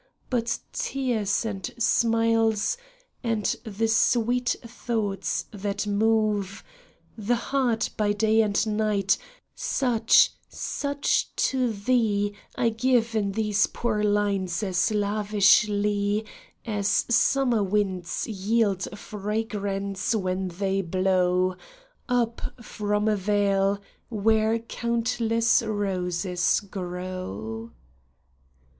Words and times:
But 0.31 0.57
tears 0.73 1.45
and 1.45 1.69
smiles, 1.77 2.75
and 3.23 3.43
the 3.63 3.87
sweet 3.87 4.55
thoughts 4.65 5.45
that 5.51 5.85
move 5.85 6.63
The 7.15 7.35
heart 7.35 7.91
by 7.97 8.11
day 8.11 8.41
and 8.41 8.65
night, 8.75 9.19
such, 9.53 10.31
such 10.49 11.35
to 11.35 11.71
thee 11.71 12.33
I 12.55 12.69
give 12.69 13.13
in 13.13 13.33
these 13.33 13.67
poor 13.67 14.01
lines 14.03 14.63
as 14.63 14.89
lavishly 14.89 16.25
As 16.65 17.05
summer 17.13 17.61
winds 17.63 18.27
yield 18.27 18.87
fragrance 18.97 20.15
when 20.15 20.47
they 20.47 20.81
blow 20.81 21.57
Up 22.09 22.41
from 22.65 23.07
a 23.07 23.15
vale 23.15 23.79
where 24.09 24.57
countless 24.57 25.61
roses 25.61 26.59
grow. 26.59 27.69